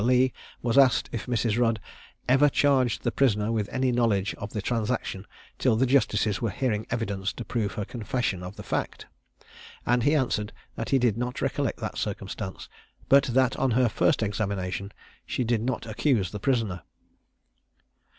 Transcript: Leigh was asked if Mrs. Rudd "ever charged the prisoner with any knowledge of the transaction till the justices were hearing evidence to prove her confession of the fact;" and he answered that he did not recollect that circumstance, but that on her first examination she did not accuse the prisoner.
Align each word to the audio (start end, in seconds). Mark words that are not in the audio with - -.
Leigh 0.03 0.33
was 0.63 0.79
asked 0.79 1.09
if 1.11 1.27
Mrs. 1.27 1.59
Rudd 1.59 1.79
"ever 2.27 2.49
charged 2.49 3.03
the 3.03 3.11
prisoner 3.11 3.51
with 3.51 3.69
any 3.69 3.91
knowledge 3.91 4.33
of 4.39 4.51
the 4.51 4.59
transaction 4.59 5.27
till 5.59 5.75
the 5.75 5.85
justices 5.85 6.41
were 6.41 6.49
hearing 6.49 6.87
evidence 6.89 7.31
to 7.33 7.45
prove 7.45 7.73
her 7.73 7.85
confession 7.85 8.41
of 8.41 8.55
the 8.55 8.63
fact;" 8.63 9.05
and 9.85 10.01
he 10.01 10.15
answered 10.15 10.53
that 10.73 10.89
he 10.89 10.97
did 10.97 11.17
not 11.19 11.39
recollect 11.39 11.77
that 11.81 11.99
circumstance, 11.99 12.67
but 13.09 13.25
that 13.25 13.55
on 13.57 13.69
her 13.77 13.87
first 13.89 14.23
examination 14.23 14.91
she 15.23 15.43
did 15.43 15.61
not 15.61 15.85
accuse 15.85 16.31
the 16.31 16.39
prisoner. 16.39 16.81